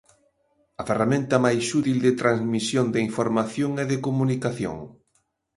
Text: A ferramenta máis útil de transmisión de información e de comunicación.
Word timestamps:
A 0.81 0.83
ferramenta 0.89 1.43
máis 1.45 1.65
útil 1.79 1.97
de 2.05 2.13
transmisión 2.21 2.85
de 2.93 2.99
información 3.07 3.71
e 3.83 3.85
de 3.91 3.97
comunicación. 4.07 4.77